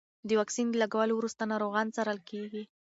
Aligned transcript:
د 0.27 0.29
واکسین 0.39 0.67
د 0.71 0.75
لګولو 0.83 1.13
وروسته 1.15 1.43
ناروغان 1.51 1.87
څارل 1.95 2.19
کېږي. 2.29 2.63